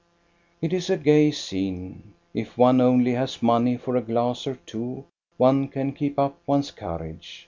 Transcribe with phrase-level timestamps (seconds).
[0.63, 2.13] It is a gay scene.
[2.33, 5.05] If one only has money for a glass or two,
[5.37, 7.39] one can keep up one's courage.